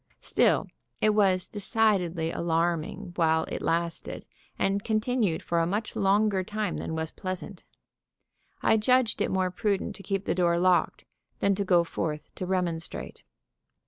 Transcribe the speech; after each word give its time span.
Still 0.21 0.65
it 0.99 1.11
was 1.11 1.47
decidedly 1.47 2.31
alarming 2.31 3.13
while 3.17 3.43
it 3.43 3.61
lasted, 3.61 4.25
and 4.57 4.83
continued 4.83 5.43
for 5.43 5.59
a 5.59 5.67
much 5.67 5.95
longer 5.95 6.43
time 6.43 6.77
than 6.77 6.95
was 6.95 7.11
pleasant. 7.11 7.65
I 8.63 8.77
judged 8.77 9.21
it 9.21 9.29
more 9.29 9.51
prudent 9.51 9.95
to 9.97 10.01
keep 10.01 10.25
the 10.25 10.33
door 10.33 10.57
locked 10.57 11.05
than 11.37 11.53
to 11.53 11.63
go 11.63 11.83
forth 11.83 12.31
to 12.33 12.47
remonstrate. 12.47 13.21